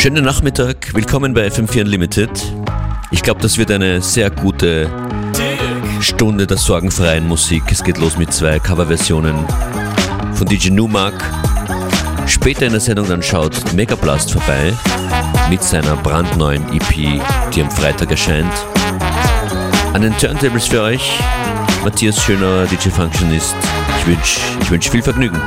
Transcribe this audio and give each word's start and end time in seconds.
Schönen 0.00 0.24
Nachmittag, 0.24 0.94
willkommen 0.94 1.34
bei 1.34 1.46
FM4 1.48 1.82
Unlimited. 1.82 2.30
Ich 3.10 3.22
glaube, 3.22 3.42
das 3.42 3.58
wird 3.58 3.70
eine 3.70 4.00
sehr 4.00 4.30
gute 4.30 4.90
Stunde 6.00 6.46
der 6.46 6.56
sorgenfreien 6.56 7.28
Musik. 7.28 7.64
Es 7.70 7.84
geht 7.84 7.98
los 7.98 8.16
mit 8.16 8.32
zwei 8.32 8.58
Coverversionen 8.58 9.36
von 10.32 10.46
DJ 10.46 10.70
Numark. 10.70 11.22
Später 12.26 12.64
in 12.64 12.72
der 12.72 12.80
Sendung 12.80 13.08
dann 13.08 13.22
schaut 13.22 13.74
Megablast 13.74 14.32
vorbei 14.32 14.72
mit 15.50 15.62
seiner 15.62 15.96
brandneuen 15.96 16.64
EP, 16.72 17.20
die 17.54 17.60
am 17.60 17.70
Freitag 17.70 18.10
erscheint. 18.10 18.54
An 19.92 20.00
den 20.00 20.16
Turntables 20.16 20.68
für 20.68 20.80
euch 20.80 21.12
Matthias 21.84 22.22
Schöner, 22.22 22.64
DJ 22.64 22.88
Functionist. 22.88 23.54
Ich 23.98 24.06
wünsche 24.06 24.40
ich 24.62 24.70
wünsch 24.70 24.88
viel 24.88 25.02
Vergnügen. 25.02 25.38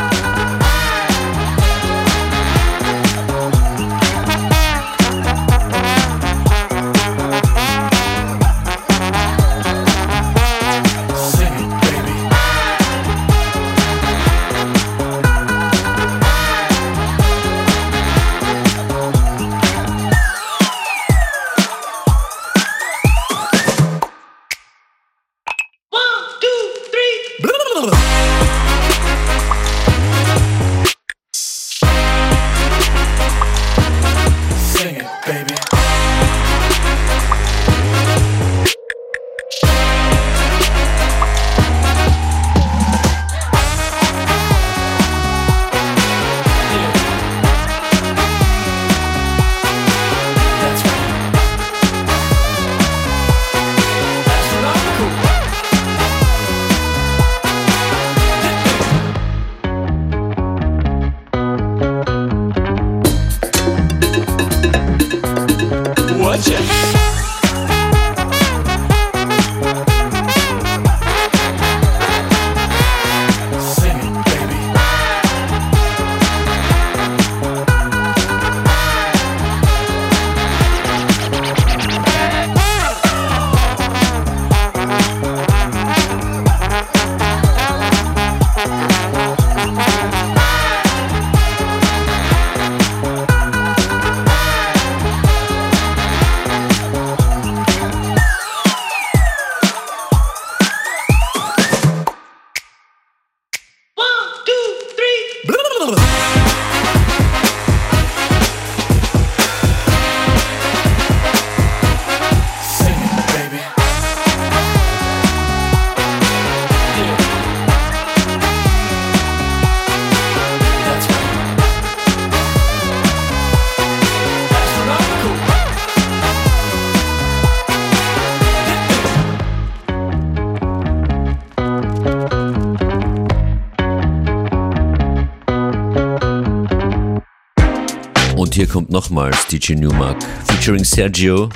Nochmals 139.03 139.45
DJ 139.47 139.75
Newmark 139.77 140.21
featuring 140.47 140.83
Sergio. 140.83 141.51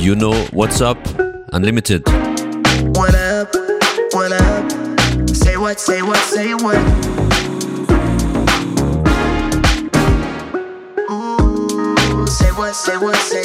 You 0.00 0.14
know 0.14 0.34
what's 0.52 0.80
up? 0.80 0.98
Unlimited. 1.52 2.02
What 2.96 3.14
up? 3.14 3.48
What 4.12 4.32
up? 4.32 4.70
Say 5.28 5.56
what? 5.56 5.80
Say 5.80 6.02
what? 6.02 6.16
Say 6.18 6.54
what? 6.54 6.76
Ooh, 11.10 12.26
say 12.26 12.50
what? 12.52 12.74
Say 12.74 12.96
what? 12.98 13.16
Say 13.16 13.39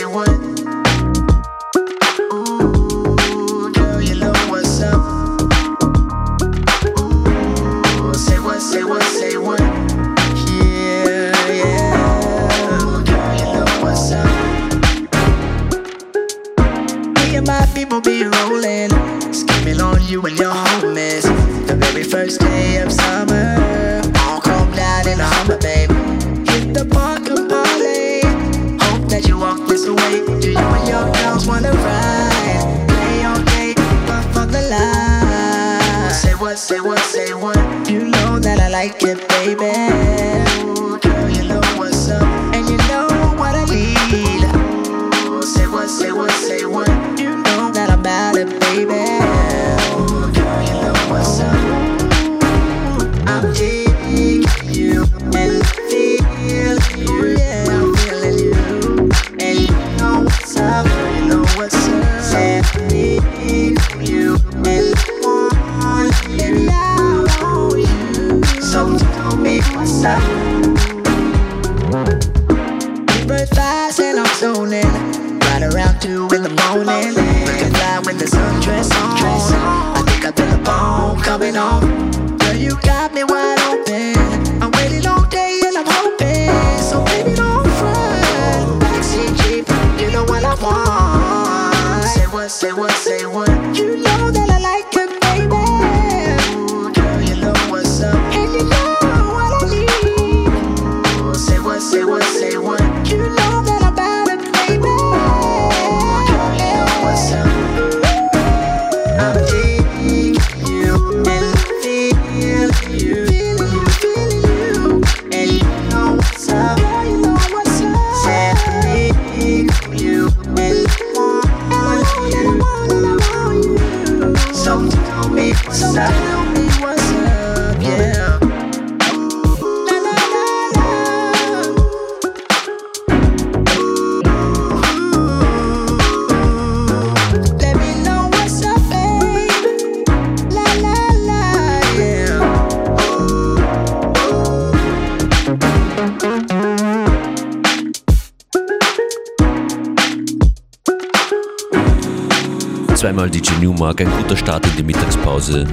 guter 154.28 154.38
Start 154.38 154.66
in 154.66 154.76
die 154.78 154.84
Mittagspause. 154.84 155.68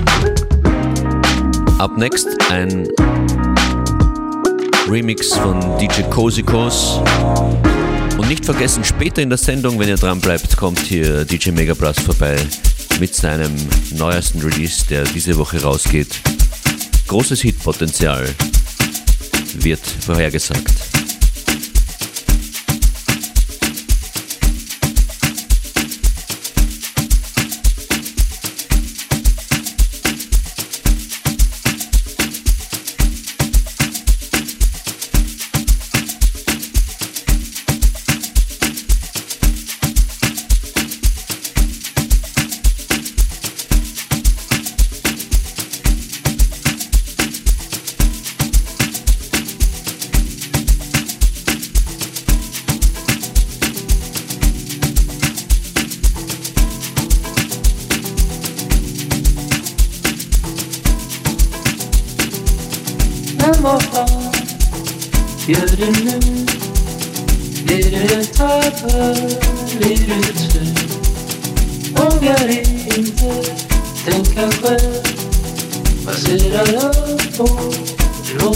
Up 1.79 1.97
next 1.97 2.29
ein 2.51 2.87
Remix 4.91 5.33
von 5.33 5.59
DJ 5.79 6.03
Cosikos. 6.11 7.01
Und 8.19 8.29
nicht 8.29 8.45
vergessen, 8.45 8.85
später 8.85 9.23
in 9.23 9.31
der 9.31 9.39
Sendung, 9.39 9.79
wenn 9.79 9.89
ihr 9.89 9.97
dran 9.97 10.21
bleibt, 10.21 10.55
kommt 10.59 10.81
hier 10.81 11.25
DJ 11.25 11.53
Megabrass 11.53 11.99
vorbei 12.01 12.37
mit 13.01 13.15
seinem 13.15 13.53
neuesten 13.93 14.43
Release, 14.43 14.85
der 14.87 15.05
diese 15.05 15.39
Woche 15.39 15.63
rausgeht. 15.63 16.21
Großes 17.09 17.41
Hitpotenzial 17.41 18.29
wird 19.55 19.81
vorhergesagt. 19.81 20.92
mola 63.63 64.07
Görünür 65.47 66.47
bir 67.69 68.33
tadı 68.33 69.17
virüsü 69.81 70.65
O 71.99 72.21
garinde 72.21 73.33
denk 74.07 74.37
haber 74.37 74.81
Basır 76.07 76.55
ara 76.55 76.93
o 77.39 77.47
yol 78.41 78.55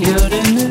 You're 0.00 0.28
det 0.30 0.44
nu. 0.54 0.70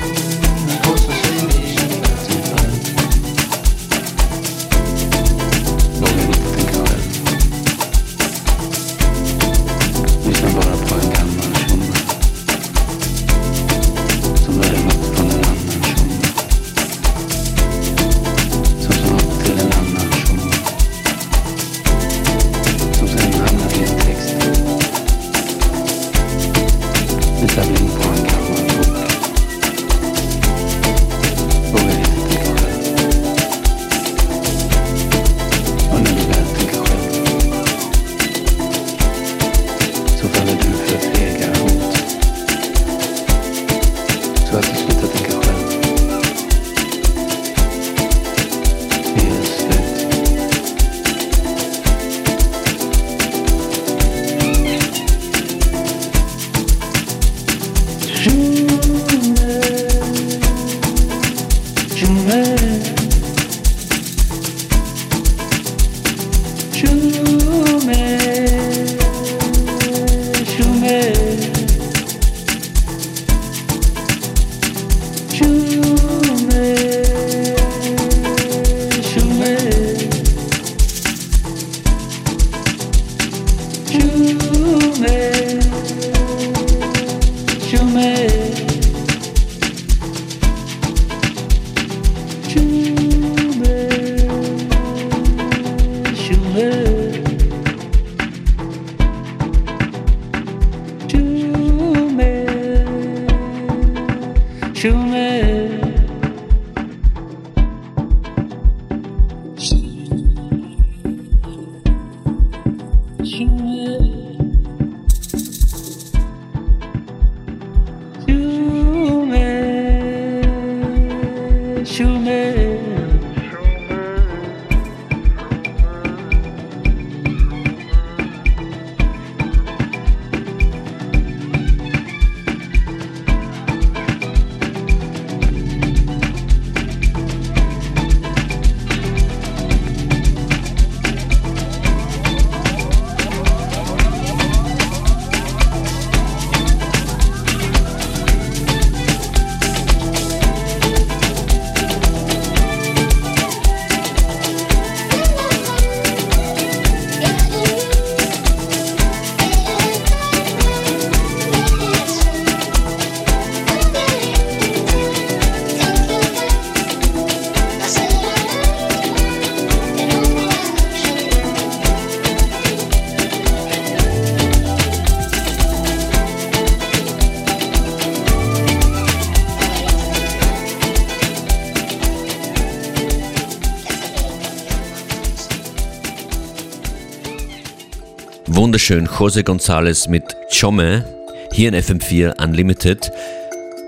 Wunderschön, 188.53 189.07
Jose 189.17 189.43
González 189.43 190.09
mit 190.09 190.35
Chome 190.49 191.05
hier 191.53 191.69
in 191.69 191.75
FM4 191.75 192.43
Unlimited 192.43 193.09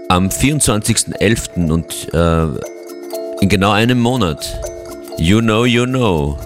am 0.08 0.30
24.11. 0.30 1.70
und 1.70 2.14
äh, 2.14 3.42
in 3.42 3.50
genau 3.50 3.72
einem 3.72 4.00
Monat. 4.00 4.58
You 5.18 5.42
know, 5.42 5.66
you 5.66 5.86
know. 5.86 6.38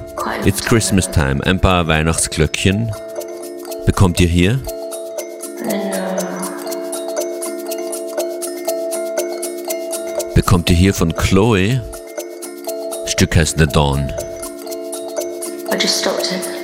It's 0.45 0.61
Christmas 0.61 1.09
time. 1.11 1.45
Ein 1.45 1.59
paar 1.59 1.85
Weihnachtsglöckchen 1.85 2.91
bekommt 3.85 4.19
ihr 4.19 4.27
hier. 4.27 4.59
Bekommt 10.33 10.71
ihr 10.71 10.75
hier 10.75 10.95
von 10.95 11.15
Chloe. 11.15 11.81
Stück 13.05 13.35
heißt 13.35 13.59
The 13.59 13.67
Dawn. 13.67 14.11
I 15.71 15.75
just 15.79 15.99
stopped 15.99 16.31
it. 16.31 16.56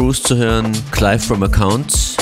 Cruz 0.00 0.22
zu 0.22 0.34
hören, 0.34 0.72
Clive 0.92 1.18
from 1.18 1.42
Accounts. 1.42 2.16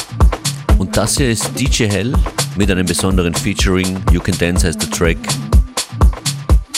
Und 0.78 0.96
das 0.96 1.16
hier 1.16 1.30
ist 1.30 1.52
DJ 1.56 1.84
Hell 1.84 2.12
mit 2.56 2.68
einem 2.72 2.84
besonderen 2.84 3.32
Featuring. 3.32 4.00
You 4.10 4.18
Can 4.18 4.36
Dance 4.36 4.66
heißt 4.66 4.82
der 4.82 4.90
Track. 4.90 5.18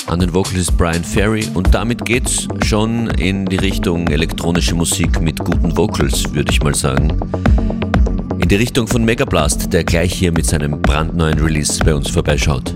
An 0.09 0.21
den 0.21 0.35
Vocals 0.35 0.59
ist 0.59 0.77
Brian 0.77 1.03
Ferry 1.03 1.49
und 1.55 1.75
damit 1.75 2.05
geht's 2.05 2.47
schon 2.67 3.09
in 3.13 3.47
die 3.47 3.57
Richtung 3.57 4.09
elektronische 4.09 4.75
Musik 4.75 5.23
mit 5.23 5.39
guten 5.39 5.75
Vocals, 5.75 6.35
würde 6.35 6.53
ich 6.53 6.63
mal 6.63 6.75
sagen. 6.75 7.19
In 8.39 8.49
die 8.51 8.57
Richtung 8.57 8.87
von 8.87 9.03
Megablast, 9.03 9.73
der 9.73 9.85
gleich 9.85 10.13
hier 10.13 10.33
mit 10.33 10.45
seinem 10.45 10.83
brandneuen 10.83 11.39
Release 11.39 11.83
bei 11.83 11.95
uns 11.95 12.11
vorbeischaut. 12.11 12.75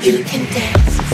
You 0.00 0.22
can 0.22 0.44
dance. 0.52 1.07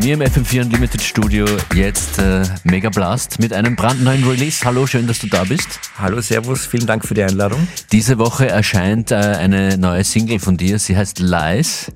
Bei 0.00 0.06
mir 0.06 0.14
im 0.14 0.22
FM4 0.22 0.62
Unlimited 0.62 1.02
Studio 1.02 1.44
jetzt 1.74 2.18
äh, 2.18 2.42
Mega 2.64 2.88
Blast 2.88 3.38
mit 3.38 3.52
einem 3.52 3.76
brandneuen 3.76 4.24
Release. 4.24 4.64
Hallo, 4.64 4.86
schön, 4.86 5.06
dass 5.06 5.18
du 5.18 5.26
da 5.26 5.44
bist. 5.44 5.68
Hallo, 5.98 6.22
Servus, 6.22 6.64
vielen 6.64 6.86
Dank 6.86 7.06
für 7.06 7.12
die 7.12 7.22
Einladung. 7.22 7.68
Diese 7.92 8.16
Woche 8.16 8.48
erscheint 8.48 9.10
äh, 9.10 9.16
eine 9.16 9.76
neue 9.76 10.02
Single 10.02 10.38
von 10.38 10.56
dir. 10.56 10.78
Sie 10.78 10.96
heißt 10.96 11.18
Lies 11.18 11.92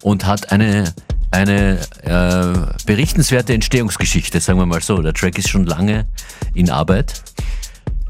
und 0.00 0.24
hat 0.24 0.52
eine, 0.52 0.94
eine 1.30 1.80
äh, 2.02 2.84
berichtenswerte 2.86 3.52
Entstehungsgeschichte, 3.52 4.40
sagen 4.40 4.58
wir 4.58 4.64
mal 4.64 4.80
so. 4.80 5.02
Der 5.02 5.12
Track 5.12 5.36
ist 5.36 5.50
schon 5.50 5.66
lange 5.66 6.08
in 6.54 6.70
Arbeit. 6.70 7.12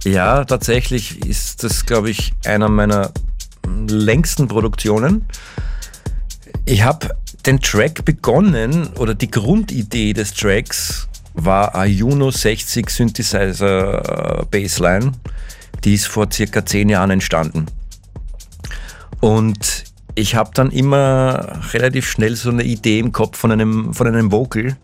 Ja, 0.05 0.45
tatsächlich 0.45 1.27
ist 1.27 1.65
das, 1.65 1.87
glaube 1.87 2.11
ich, 2.11 2.35
einer 2.45 2.69
meiner 2.69 3.11
längsten 3.89 4.47
Produktionen. 4.47 5.25
Ich 6.67 6.83
habe 6.83 7.09
den 7.49 7.61
Track 7.63 8.05
begonnen 8.05 8.91
oder 8.99 9.15
die 9.15 9.31
Grundidee 9.31 10.13
des 10.13 10.35
Tracks 10.35 11.09
war 11.33 11.75
ein 11.75 11.91
Juno 11.91 12.31
60 12.31 12.91
Synthesizer 12.91 14.43
äh, 14.43 14.45
Bassline. 14.51 15.13
Die 15.83 15.95
ist 15.95 16.09
vor 16.09 16.27
circa 16.31 16.67
zehn 16.67 16.91
Jahren 16.91 17.09
entstanden. 17.09 17.65
Und 19.21 19.85
ich 20.15 20.35
habe 20.35 20.51
dann 20.53 20.71
immer 20.71 21.63
relativ 21.73 22.07
schnell 22.11 22.37
so 22.37 22.51
eine 22.51 22.65
Idee 22.65 22.99
im 22.99 23.13
Kopf 23.13 23.39
von 23.39 23.51
einem, 23.51 23.95
von 23.95 24.07
einem 24.07 24.31
Vocal 24.31 24.77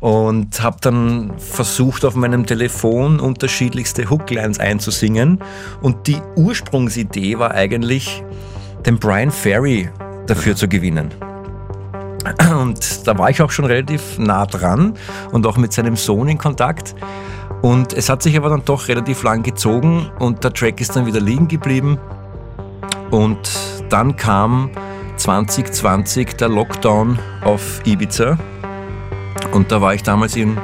und 0.00 0.60
habe 0.64 0.78
dann 0.80 1.38
versucht 1.38 2.04
auf 2.04 2.16
meinem 2.16 2.44
Telefon 2.44 3.20
unterschiedlichste 3.20 4.10
Hooklines 4.10 4.58
einzusingen 4.58 5.38
und 5.80 6.08
die 6.08 6.18
Ursprungsidee 6.34 7.38
war 7.38 7.52
eigentlich 7.52 8.24
den 8.84 8.98
Brian 8.98 9.30
Ferry 9.30 9.88
dafür 10.26 10.56
zu 10.56 10.66
gewinnen. 10.66 11.14
Und 12.58 13.06
da 13.06 13.18
war 13.18 13.30
ich 13.30 13.42
auch 13.42 13.50
schon 13.50 13.64
relativ 13.64 14.18
nah 14.18 14.46
dran 14.46 14.94
und 15.32 15.46
auch 15.46 15.56
mit 15.56 15.72
seinem 15.72 15.96
Sohn 15.96 16.28
in 16.28 16.38
Kontakt. 16.38 16.94
Und 17.62 17.92
es 17.92 18.08
hat 18.08 18.22
sich 18.22 18.36
aber 18.36 18.50
dann 18.50 18.64
doch 18.64 18.88
relativ 18.88 19.22
lang 19.22 19.42
gezogen 19.42 20.10
und 20.18 20.44
der 20.44 20.52
Track 20.52 20.80
ist 20.80 20.96
dann 20.96 21.06
wieder 21.06 21.20
liegen 21.20 21.48
geblieben. 21.48 21.98
Und 23.10 23.38
dann 23.88 24.16
kam 24.16 24.70
2020 25.16 26.36
der 26.36 26.48
Lockdown 26.48 27.18
auf 27.42 27.80
Ibiza. 27.84 28.38
Und 29.52 29.70
da 29.70 29.80
war 29.80 29.94
ich 29.94 30.02
damals 30.02 30.36
in, 30.36 30.58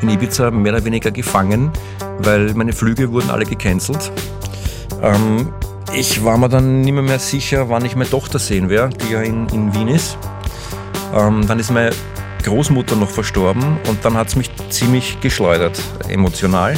in 0.00 0.08
Ibiza 0.08 0.50
mehr 0.50 0.72
oder 0.74 0.84
weniger 0.84 1.10
gefangen, 1.10 1.70
weil 2.18 2.54
meine 2.54 2.72
Flüge 2.72 3.10
wurden 3.12 3.30
alle 3.30 3.44
gecancelt. 3.44 4.10
Ähm, 5.02 5.52
ich 5.94 6.24
war 6.24 6.38
mir 6.38 6.48
dann 6.48 6.80
nicht 6.80 6.92
mehr, 6.92 7.02
mehr 7.02 7.18
sicher, 7.18 7.68
wann 7.68 7.84
ich 7.84 7.94
meine 7.94 8.08
Tochter 8.08 8.38
sehen 8.38 8.68
werde, 8.68 8.96
die 8.96 9.12
ja 9.12 9.20
in, 9.20 9.48
in 9.48 9.74
Wien 9.74 9.88
ist. 9.88 10.16
Ähm, 11.14 11.46
dann 11.46 11.58
ist 11.58 11.70
meine 11.70 11.90
Großmutter 12.42 12.96
noch 12.96 13.10
verstorben 13.10 13.78
und 13.88 14.04
dann 14.04 14.14
hat 14.14 14.28
es 14.28 14.36
mich 14.36 14.50
ziemlich 14.70 15.20
geschleudert, 15.20 15.80
emotional. 16.08 16.74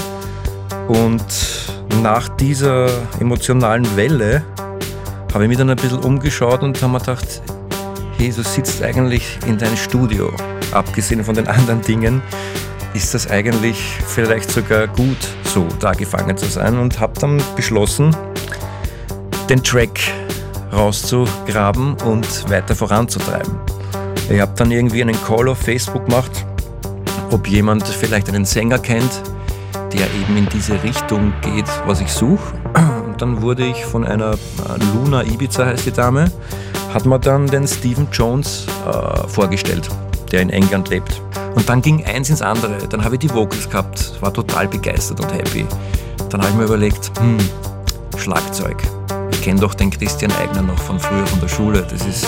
Und 0.88 1.24
nach 2.02 2.28
dieser 2.28 2.88
emotionalen 3.20 3.96
Welle 3.96 4.42
habe 5.32 5.44
ich 5.44 5.48
mich 5.48 5.58
dann 5.58 5.70
ein 5.70 5.76
bisschen 5.76 5.98
umgeschaut 5.98 6.62
und 6.62 6.80
habe 6.82 6.92
mir 6.92 6.98
gedacht, 6.98 7.42
du 8.18 8.42
sitzt 8.42 8.82
eigentlich 8.82 9.38
in 9.46 9.58
deinem 9.58 9.76
Studio. 9.76 10.32
Abgesehen 10.72 11.24
von 11.24 11.34
den 11.34 11.48
anderen 11.48 11.80
Dingen 11.82 12.22
ist 12.94 13.14
das 13.14 13.28
eigentlich 13.28 13.76
vielleicht 14.06 14.50
sogar 14.50 14.86
gut, 14.86 15.16
so 15.42 15.66
da 15.80 15.92
gefangen 15.92 16.36
zu 16.36 16.46
sein 16.46 16.78
und 16.78 17.00
habe 17.00 17.18
dann 17.20 17.42
beschlossen, 17.56 18.14
den 19.48 19.62
Track 19.62 20.00
rauszugraben 20.72 21.94
und 22.02 22.48
weiter 22.50 22.74
voranzutreiben. 22.74 23.58
Ich 24.30 24.40
habe 24.40 24.52
dann 24.56 24.70
irgendwie 24.70 25.02
einen 25.02 25.16
Call 25.24 25.48
auf 25.48 25.58
Facebook 25.58 26.06
gemacht, 26.06 26.46
ob 27.30 27.46
jemand 27.46 27.86
vielleicht 27.86 28.28
einen 28.28 28.44
Sänger 28.44 28.78
kennt, 28.78 29.22
der 29.92 30.06
eben 30.14 30.36
in 30.36 30.48
diese 30.48 30.82
Richtung 30.82 31.32
geht, 31.42 31.66
was 31.86 32.00
ich 32.00 32.10
suche. 32.10 32.54
Und 33.06 33.20
dann 33.20 33.42
wurde 33.42 33.66
ich 33.66 33.84
von 33.84 34.04
einer 34.04 34.32
äh, 34.32 34.36
Luna 34.94 35.22
Ibiza, 35.22 35.66
heißt 35.66 35.86
die 35.86 35.92
Dame, 35.92 36.30
hat 36.92 37.06
mir 37.06 37.18
dann 37.18 37.46
den 37.46 37.68
Stephen 37.68 38.08
Jones 38.12 38.66
äh, 38.86 39.28
vorgestellt, 39.28 39.88
der 40.32 40.40
in 40.40 40.50
England 40.50 40.88
lebt. 40.88 41.20
Und 41.54 41.68
dann 41.68 41.82
ging 41.82 42.04
eins 42.04 42.30
ins 42.30 42.42
andere. 42.42 42.78
Dann 42.88 43.04
habe 43.04 43.16
ich 43.16 43.20
die 43.20 43.30
Vocals 43.30 43.68
gehabt, 43.68 44.20
war 44.20 44.32
total 44.32 44.68
begeistert 44.68 45.20
und 45.20 45.32
happy. 45.32 45.66
Dann 46.30 46.40
habe 46.40 46.50
ich 46.50 46.56
mir 46.56 46.64
überlegt, 46.64 47.12
hm, 47.20 47.38
Schlagzeug. 48.16 48.82
Ich 49.30 49.42
kenne 49.42 49.60
doch 49.60 49.74
den 49.74 49.90
Christian 49.90 50.32
Eigner 50.32 50.62
noch 50.62 50.78
von 50.78 50.98
früher 50.98 51.26
von 51.26 51.40
der 51.40 51.48
Schule. 51.48 51.86
Das 51.88 52.04
ist, 52.06 52.26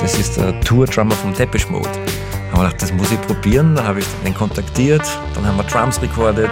das 0.00 0.18
ist 0.18 0.36
der 0.36 0.58
Tour-Drummer 0.60 1.14
vom 1.14 1.34
Depeche 1.34 1.70
Mode. 1.70 1.88
Da 1.88 2.58
habe 2.58 2.66
ich 2.66 2.72
gedacht, 2.72 2.82
das 2.82 2.92
muss 2.92 3.12
ich 3.12 3.20
probieren. 3.22 3.74
Dann 3.74 3.86
habe 3.86 4.00
ich 4.00 4.06
den 4.24 4.34
kontaktiert, 4.34 5.02
dann 5.34 5.46
haben 5.46 5.56
wir 5.56 5.64
Drums 5.64 6.00
recorded. 6.00 6.50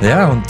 Ja, 0.00 0.28
und 0.28 0.44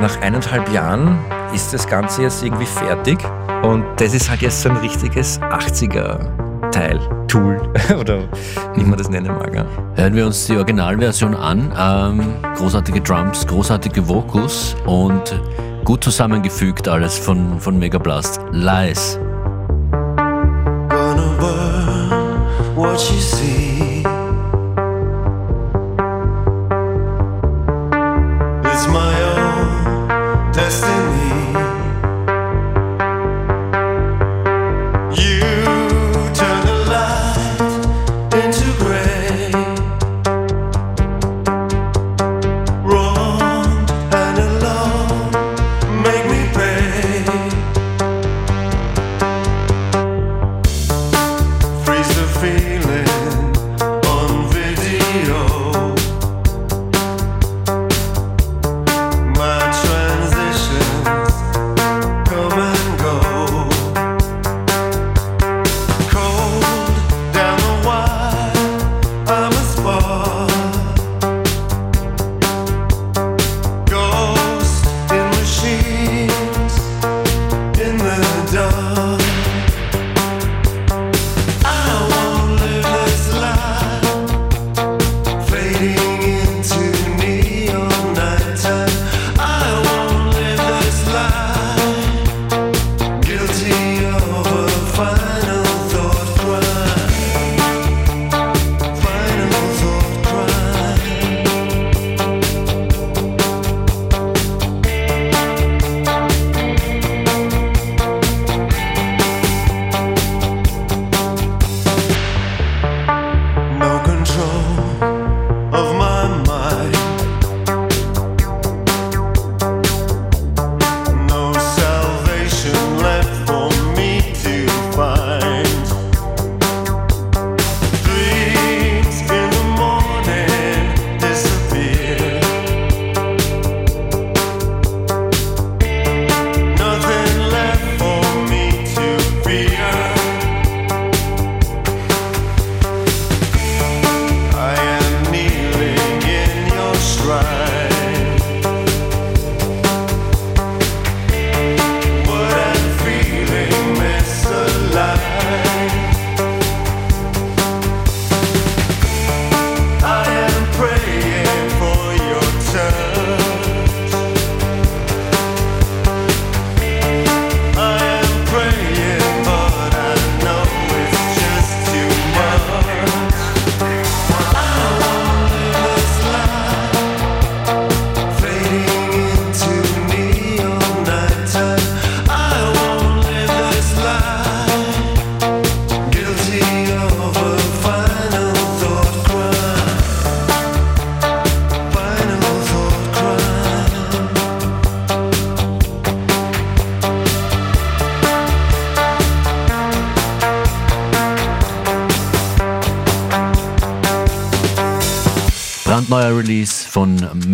nach 0.00 0.20
eineinhalb 0.20 0.70
Jahren 0.72 1.18
ist 1.54 1.72
das 1.72 1.86
Ganze 1.86 2.22
jetzt 2.22 2.42
irgendwie 2.42 2.66
fertig. 2.66 3.18
Und 3.62 3.84
das 3.96 4.14
ist 4.14 4.28
halt 4.28 4.42
jetzt 4.42 4.62
so 4.62 4.70
ein 4.70 4.76
richtiges 4.76 5.40
80er-Teil, 5.40 6.98
Tool 7.28 7.60
oder 7.98 8.28
wie 8.74 8.84
man 8.84 8.98
das 8.98 9.08
nennen 9.08 9.34
mag. 9.34 9.54
Ja. 9.54 9.64
Hören 9.94 10.14
wir 10.14 10.26
uns 10.26 10.46
die 10.46 10.56
Originalversion 10.56 11.34
an. 11.34 11.72
Ähm, 11.78 12.34
großartige 12.56 13.00
Drums, 13.00 13.46
großartige 13.46 14.06
Vocals 14.08 14.76
und 14.86 15.40
gut 15.84 16.02
zusammengefügt 16.02 16.88
alles 16.88 17.18
von, 17.18 17.60
von 17.60 17.78
Mega 17.78 17.98
Blast. 17.98 18.40
Lies. 18.52 19.18
What 22.74 22.98
you 23.10 23.20
see. 23.20 24.13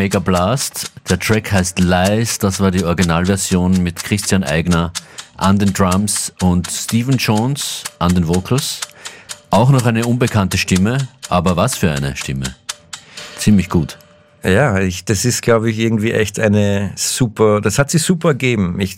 Mega 0.00 0.18
Blast. 0.18 0.90
Der 1.10 1.18
Track 1.18 1.52
heißt 1.52 1.78
Lies, 1.78 2.38
das 2.38 2.58
war 2.58 2.70
die 2.70 2.84
Originalversion 2.84 3.82
mit 3.82 4.02
Christian 4.02 4.42
Eigner 4.42 4.94
an 5.36 5.58
den 5.58 5.74
Drums 5.74 6.32
und 6.40 6.70
Stephen 6.70 7.18
Jones 7.18 7.84
an 7.98 8.14
den 8.14 8.26
Vocals. 8.26 8.80
Auch 9.50 9.68
noch 9.68 9.84
eine 9.84 10.06
unbekannte 10.06 10.56
Stimme, 10.56 11.06
aber 11.28 11.58
was 11.58 11.76
für 11.76 11.90
eine 11.90 12.16
Stimme. 12.16 12.56
Ziemlich 13.36 13.68
gut. 13.68 13.98
Ja, 14.42 14.78
ich, 14.78 15.04
das 15.04 15.26
ist, 15.26 15.42
glaube 15.42 15.68
ich, 15.70 15.78
irgendwie 15.78 16.12
echt 16.12 16.40
eine 16.40 16.92
super, 16.96 17.60
das 17.60 17.78
hat 17.78 17.90
sie 17.90 17.98
super 17.98 18.28
ergeben. 18.28 18.80
Ich, 18.80 18.96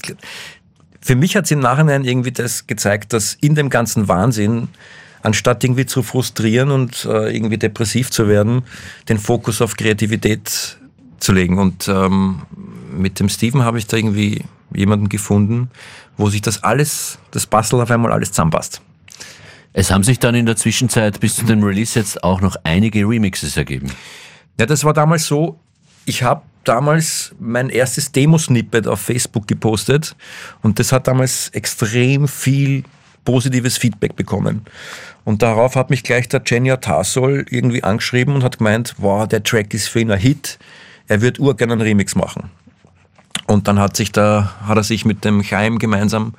für 1.01 1.17
mich 1.17 1.35
hat 1.35 1.49
sie 1.49 1.55
im 1.55 1.61
Nachhinein 1.61 2.05
irgendwie 2.05 2.31
das 2.31 2.69
gezeigt, 2.69 3.13
dass 3.13 3.37
in 3.41 3.57
dem 3.57 3.71
ganzen 3.71 4.07
Wahnsinn, 4.07 4.69
anstatt 5.23 5.65
irgendwie 5.65 5.87
zu 5.87 6.05
frustrieren 6.05 6.71
und 6.71 7.05
äh, 7.07 7.35
irgendwie 7.35 7.59
depressiv 7.59 8.13
zu 8.13 8.29
werden, 8.29 8.63
den 9.09 9.19
Fokus 9.19 9.61
auf 9.61 9.77
Kreativität 9.77 10.79
zu 11.23 11.33
legen. 11.33 11.59
Und 11.59 11.89
ähm, 11.89 12.43
mit 12.93 13.21
dem 13.21 13.29
Steven 13.29 13.65
habe 13.65 13.79
ich 13.79 13.87
da 13.87 13.97
irgendwie 13.97 14.45
jemanden 14.75 15.09
gefunden, 15.09 15.71
wo 16.17 16.29
sich 16.29 16.43
das 16.43 16.63
alles, 16.63 17.19
das 17.31 17.47
Bastel 17.47 17.81
auf 17.81 17.91
einmal 17.91 18.13
alles 18.13 18.33
zusammenpasst. 18.33 18.81
Es 19.73 19.91
haben 19.91 20.05
sich 20.05 20.19
dann 20.19 20.35
in 20.35 20.45
der 20.45 20.57
Zwischenzeit 20.57 21.21
bis 21.21 21.37
zu 21.37 21.47
dem 21.47 21.63
Release 21.63 21.99
jetzt 21.99 22.23
auch 22.23 22.41
noch 22.41 22.57
einige 22.65 23.09
Remixes 23.09 23.57
ergeben. 23.57 23.91
Ja, 24.59 24.67
das 24.67 24.85
war 24.85 24.93
damals 24.93 25.27
so, 25.27 25.59
ich 26.05 26.23
habe 26.23 26.43
damals 26.65 27.35
mein 27.41 27.71
erstes 27.71 28.13
Demo-Snippet 28.13 28.87
auf 28.87 29.01
Facebook 29.01 29.49
gepostet 29.49 30.15
und 30.61 30.79
das 30.79 30.93
hat 30.93 31.09
damals 31.09 31.49
extrem 31.51 32.29
viel 32.29 32.85
positives 33.25 33.79
Feedback 33.79 34.15
bekommen. 34.15 34.63
Und 35.25 35.43
darauf 35.43 35.77
hat 35.77 35.91
mich 35.91 36.03
gleich 36.03 36.29
der 36.29 36.41
Genia 36.41 36.77
Tarsol 36.77 37.47
irgendwie 37.49 37.83
angeschrieben 37.83 38.35
und 38.35 38.43
hat 38.43 38.59
gemeint, 38.59 38.95
wow, 38.99 39.27
der 39.27 39.43
Track 39.43 39.73
ist 39.73 39.89
für 39.89 40.01
ihn 40.01 40.11
ein 40.11 40.19
Hit, 40.19 40.59
er 41.13 41.21
wird 41.21 41.39
urgern 41.39 41.71
einen 41.71 41.83
Remix 41.83 42.15
machen. 42.15 42.51
Und 43.47 43.69
dann 43.69 43.79
hat 43.79 43.97
sich 43.97 44.13
da, 44.13 44.55
hat 44.67 44.79
er 44.79 44.83
sich 44.83 45.05
mit 45.05 45.27
dem 45.27 45.43
Chaim 45.43 45.79
gemeinsam 45.79 46.33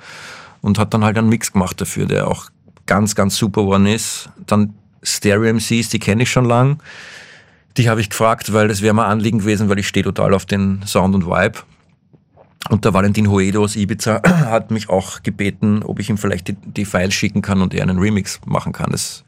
und 0.62 0.80
hat 0.80 0.96
dann 0.96 1.04
halt 1.04 1.16
einen 1.16 1.30
Mix 1.30 1.54
gemacht 1.54 1.80
dafür, 1.80 2.08
der 2.08 2.28
auch 2.28 2.48
ganz, 2.88 3.14
ganz 3.14 3.36
super 3.36 3.62
geworden 3.62 3.86
ist. 3.86 4.30
Dann 4.48 4.74
Stereo 5.04 5.54
MCs, 5.54 5.90
die 5.90 6.00
kenne 6.00 6.24
ich 6.24 6.32
schon 6.32 6.46
lang. 6.46 6.82
Die 7.78 7.88
habe 7.88 8.02
ich 8.02 8.10
gefragt, 8.10 8.52
weil 8.52 8.68
das 8.68 8.82
wäre 8.82 8.96
mir 8.96 9.06
Anliegen 9.06 9.40
gewesen, 9.40 9.70
weil 9.70 9.78
ich 9.78 9.88
stehe 9.88 10.04
total 10.04 10.34
auf 10.34 10.48
den 10.48 10.82
Sound 10.88 11.14
und 11.14 11.28
Vibe. 11.28 11.60
Und 12.70 12.84
der 12.84 12.96
Valentin 12.96 13.30
Hoedo 13.30 13.64
aus 13.64 13.76
Ibiza 13.76 14.24
hat 14.28 14.72
mich 14.72 14.90
auch 14.90 15.22
gebeten, 15.22 15.84
ob 15.84 16.00
ich 16.00 16.10
ihm 16.10 16.18
vielleicht 16.18 16.48
die, 16.48 16.54
die 16.54 16.86
Files 16.86 17.14
schicken 17.14 17.44
kann 17.44 17.62
und 17.62 17.76
er 17.76 17.84
einen 17.84 18.00
Remix 18.00 18.42
machen 18.48 18.74
kann. 18.74 18.92
Das, 18.92 19.24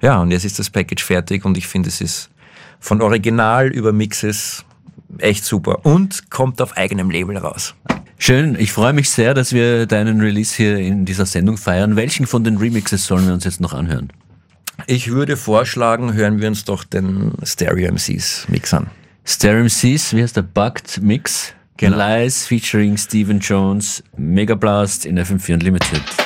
ja, 0.00 0.20
und 0.20 0.30
jetzt 0.30 0.44
ist 0.44 0.60
das 0.60 0.70
Package 0.70 1.02
fertig 1.02 1.44
und 1.44 1.58
ich 1.58 1.66
finde, 1.66 1.88
es 1.88 2.00
ist 2.00 2.30
von 2.78 3.02
Original 3.02 3.68
über 3.68 3.92
Mixes 3.92 4.64
echt 5.18 5.44
super 5.44 5.84
und 5.84 6.30
kommt 6.30 6.60
auf 6.60 6.76
eigenem 6.76 7.10
Label 7.10 7.36
raus. 7.36 7.74
Schön, 8.18 8.56
ich 8.58 8.72
freue 8.72 8.92
mich 8.92 9.10
sehr, 9.10 9.34
dass 9.34 9.52
wir 9.52 9.86
deinen 9.86 10.20
Release 10.20 10.56
hier 10.56 10.78
in 10.78 11.04
dieser 11.04 11.26
Sendung 11.26 11.58
feiern. 11.58 11.96
Welchen 11.96 12.26
von 12.26 12.44
den 12.44 12.56
Remixes 12.56 13.06
sollen 13.06 13.26
wir 13.26 13.34
uns 13.34 13.44
jetzt 13.44 13.60
noch 13.60 13.74
anhören? 13.74 14.10
Ich 14.86 15.10
würde 15.10 15.36
vorschlagen, 15.36 16.14
hören 16.14 16.40
wir 16.40 16.48
uns 16.48 16.64
doch 16.64 16.84
den 16.84 17.32
Stereo 17.42 17.92
MCs 17.92 18.46
Mix 18.48 18.72
an. 18.72 18.88
Stereo 19.24 19.64
MCs, 19.64 20.14
wie 20.14 20.22
heißt 20.22 20.36
der? 20.36 20.42
Bugged 20.42 21.02
Mix? 21.02 21.52
Genau. 21.76 21.98
Lies 21.98 22.46
featuring 22.46 22.96
Stephen 22.96 23.40
Jones, 23.40 24.02
Mega 24.16 24.54
Blast 24.54 25.04
in 25.04 25.18
FM4 25.18 25.54
Unlimited. 25.54 26.25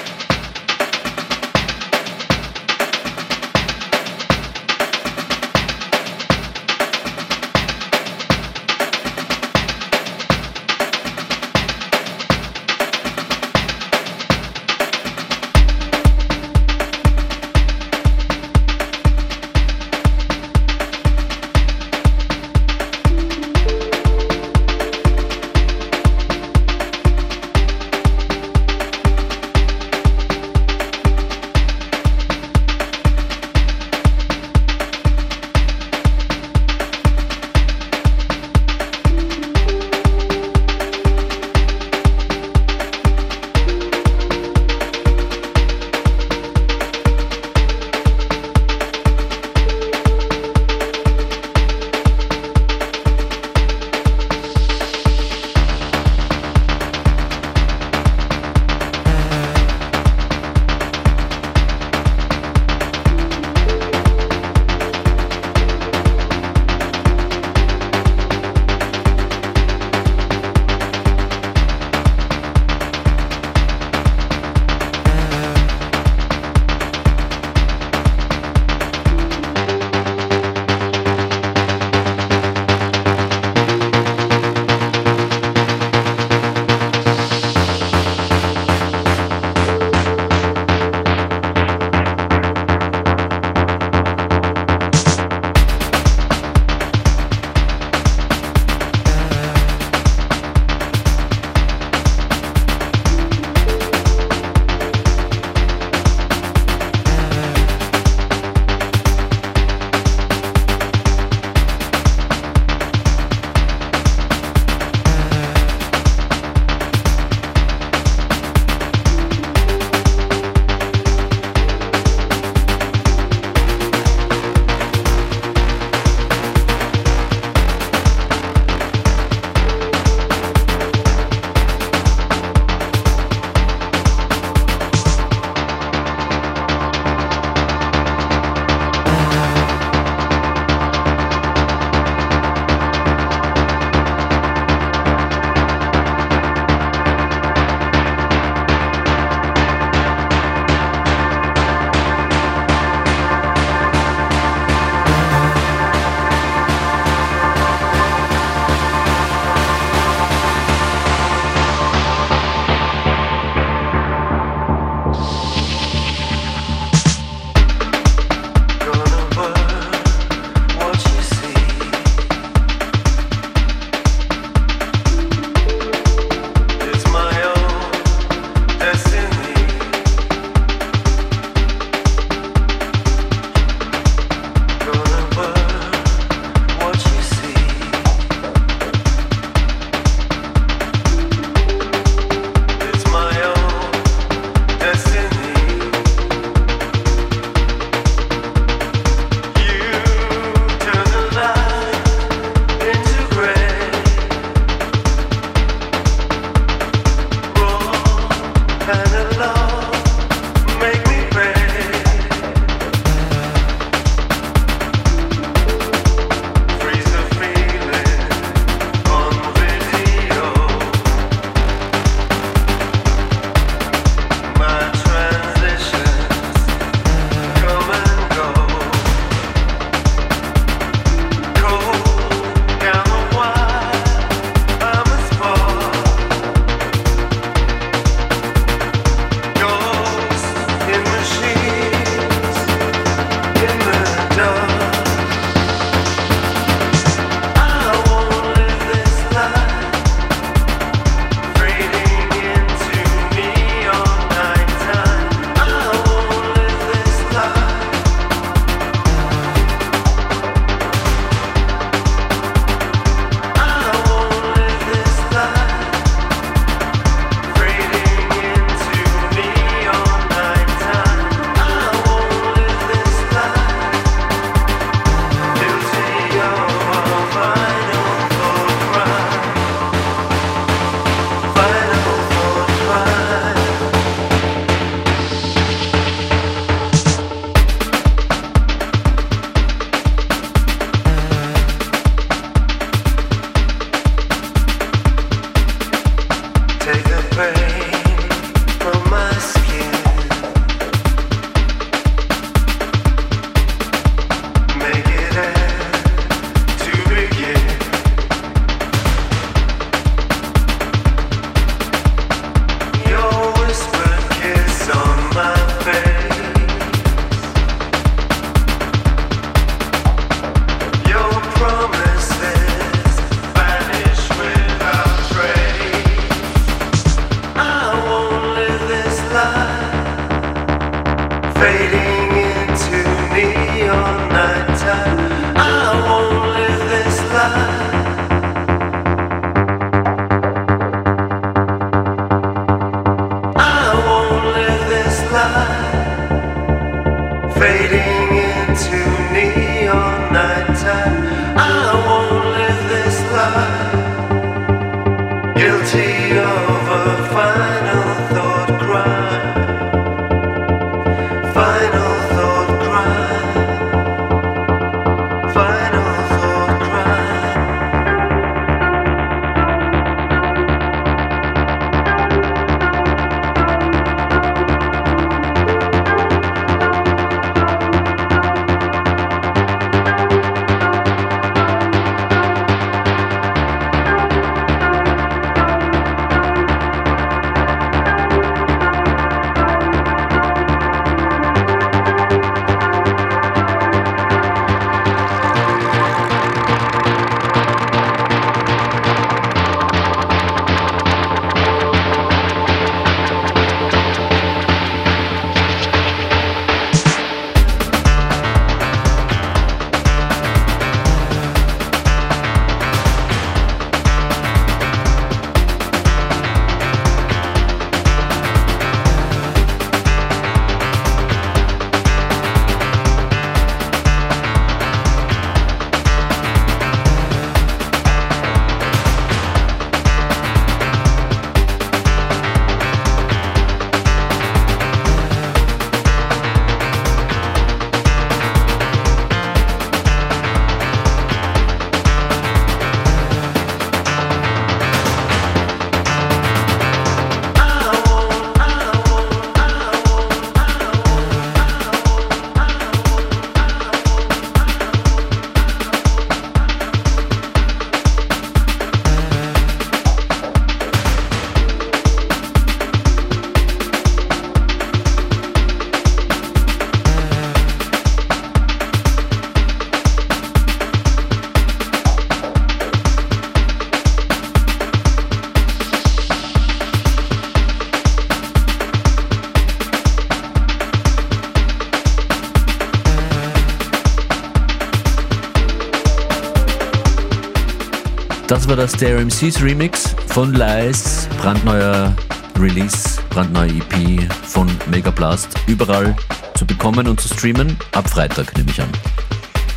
War 488.70 488.76
das 488.76 488.92
der 488.92 489.18
MCs 489.18 489.60
Remix 489.62 490.14
von 490.28 490.54
Lies, 490.54 491.28
brandneuer 491.40 492.14
Release, 492.56 493.20
brandneue 493.30 493.68
EP 493.68 494.32
von 494.44 494.70
Megablast. 494.88 495.48
Überall 495.66 496.14
zu 496.54 496.64
bekommen 496.64 497.08
und 497.08 497.20
zu 497.20 497.26
streamen. 497.26 497.76
Ab 497.90 498.08
Freitag 498.08 498.56
nehme 498.56 498.70
ich 498.70 498.80
an. 498.80 498.88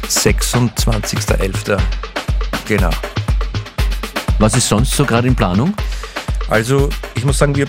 26.11. 0.07 1.79
Genau. 2.67 2.91
Was 4.37 4.55
ist 4.55 4.69
sonst 4.69 4.91
so 4.91 5.05
gerade 5.05 5.27
in 5.27 5.35
Planung? 5.35 5.73
Also, 6.49 6.89
ich 7.15 7.25
muss 7.25 7.39
sagen, 7.39 7.55
wir, 7.55 7.65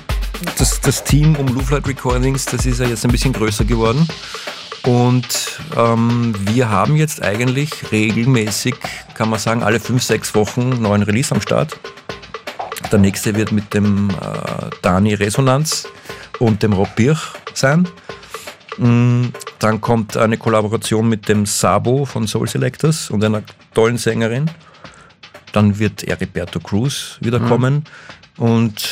das, 0.58 0.78
das 0.82 1.04
Team 1.04 1.36
um 1.36 1.46
Louvlight 1.46 1.88
Recordings, 1.88 2.44
das 2.44 2.66
ist 2.66 2.80
ja 2.80 2.86
jetzt 2.86 3.06
ein 3.06 3.10
bisschen 3.10 3.32
größer 3.32 3.64
geworden. 3.64 4.06
Und 4.84 5.58
ähm, 5.74 6.34
wir 6.50 6.68
haben 6.68 6.96
jetzt 6.96 7.22
eigentlich 7.22 7.90
regelmäßig, 7.90 8.74
kann 9.14 9.30
man 9.30 9.38
sagen, 9.38 9.62
alle 9.62 9.80
fünf, 9.80 10.02
sechs 10.02 10.34
Wochen 10.34 10.82
neuen 10.82 11.02
Release 11.02 11.34
am 11.34 11.40
Start. 11.40 11.78
Der 12.92 12.98
nächste 12.98 13.34
wird 13.34 13.52
mit 13.52 13.72
dem 13.72 14.10
äh, 14.10 14.70
Dani 14.82 15.14
Resonanz 15.14 15.88
und 16.38 16.62
dem 16.62 16.72
Rob 16.72 16.94
Birch 16.96 17.20
sein. 17.54 17.88
Mm, 18.76 19.26
Dann 19.58 19.80
kommt 19.80 20.16
eine 20.16 20.36
Kollaboration 20.36 21.08
mit 21.08 21.28
dem 21.28 21.46
Sabo 21.46 22.04
von 22.04 22.26
Soul 22.26 22.48
Selectors 22.48 23.10
und 23.10 23.24
einer 23.24 23.42
tollen 23.72 23.96
Sängerin. 23.96 24.50
Dann 25.52 25.78
wird 25.78 26.02
Heriberto 26.02 26.60
Cruz 26.60 27.16
wiederkommen. 27.20 27.84
Und 28.36 28.88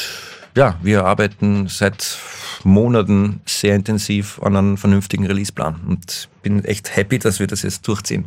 ja, 0.56 0.78
wir 0.82 1.04
arbeiten 1.04 1.66
seit 1.68 2.18
Monaten 2.62 3.40
sehr 3.44 3.74
intensiv 3.74 4.40
an 4.42 4.56
einem 4.56 4.76
vernünftigen 4.76 5.26
Releaseplan 5.26 5.80
und 5.86 6.28
bin 6.42 6.64
echt 6.64 6.94
happy, 6.96 7.18
dass 7.18 7.40
wir 7.40 7.46
das 7.46 7.62
jetzt 7.62 7.86
durchziehen. 7.88 8.26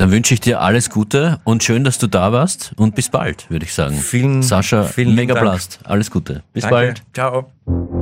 Dann 0.00 0.10
wünsche 0.12 0.32
ich 0.32 0.40
dir 0.40 0.62
alles 0.62 0.88
Gute 0.88 1.40
und 1.44 1.62
schön, 1.62 1.84
dass 1.84 1.98
du 1.98 2.06
da 2.06 2.32
warst 2.32 2.72
und 2.78 2.94
bis 2.94 3.10
bald, 3.10 3.50
würde 3.50 3.66
ich 3.66 3.74
sagen. 3.74 3.96
Vielen- 3.96 4.42
Sascha, 4.42 4.84
vielen 4.84 5.14
Megablast, 5.14 5.80
alles 5.84 6.10
Gute. 6.10 6.42
Bis 6.54 6.62
Danke. 6.62 6.74
bald. 6.74 7.02
Ciao. 7.12 7.99